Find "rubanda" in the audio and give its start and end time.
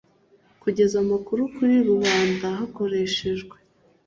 1.89-2.47